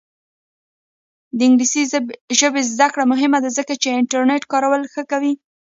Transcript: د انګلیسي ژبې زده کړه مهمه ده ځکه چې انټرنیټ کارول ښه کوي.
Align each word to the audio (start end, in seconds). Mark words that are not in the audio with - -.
د 1.37 1.39
انګلیسي 1.47 1.83
ژبې 2.39 2.61
زده 2.73 2.87
کړه 2.93 3.03
مهمه 3.11 3.39
ده 3.43 3.49
ځکه 3.57 3.73
چې 3.81 3.87
انټرنیټ 3.99 4.43
کارول 4.51 4.81
ښه 4.93 5.03
کوي. 5.11 5.33